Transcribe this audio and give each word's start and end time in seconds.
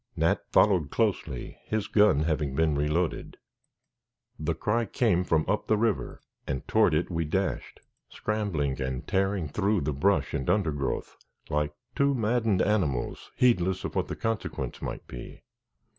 Nat 0.15 0.41
followed 0.51 0.89
closely, 0.89 1.59
his 1.65 1.87
gun 1.87 2.21
having 2.21 2.55
been 2.55 2.73
reloaded. 2.73 3.37
The 4.39 4.55
cry 4.55 4.85
came 4.85 5.23
from 5.23 5.45
up 5.47 5.67
the 5.67 5.77
river 5.77 6.21
and 6.47 6.67
toward 6.67 6.95
it 6.95 7.11
we 7.11 7.23
dashed, 7.23 7.81
scrambling 8.09 8.81
and 8.81 9.07
tearing 9.07 9.47
through 9.47 9.81
the 9.81 9.93
brush 9.93 10.33
and 10.33 10.49
undergrowth, 10.49 11.17
like 11.51 11.75
two 11.95 12.15
maddened 12.15 12.63
animals, 12.63 13.29
heedless 13.35 13.83
of 13.83 13.93
what 13.95 14.07
the 14.07 14.15
consequence 14.15 14.81
might 14.81 15.05
be. 15.07 15.43